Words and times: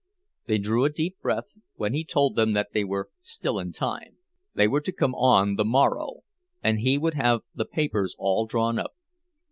They 0.47 0.57
drew 0.57 0.83
a 0.83 0.89
deep 0.89 1.19
breath 1.21 1.53
when 1.75 1.93
he 1.93 2.03
told 2.03 2.35
them 2.35 2.53
that 2.53 2.69
they 2.73 2.83
were 2.83 3.11
still 3.19 3.59
in 3.59 3.71
time. 3.71 4.17
They 4.55 4.67
were 4.67 4.81
to 4.81 4.91
come 4.91 5.13
on 5.13 5.57
the 5.57 5.63
morrow, 5.63 6.21
and 6.63 6.79
he 6.79 6.97
would 6.97 7.13
have 7.13 7.41
the 7.53 7.65
papers 7.65 8.15
all 8.17 8.47
drawn 8.47 8.79
up. 8.79 8.95